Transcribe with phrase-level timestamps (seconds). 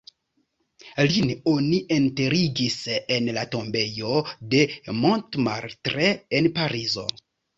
[1.09, 2.77] Lin oni enterigis
[3.17, 4.23] en la tombejo
[4.55, 4.63] de
[5.03, 6.09] Montmartre
[6.41, 7.07] en Parizo.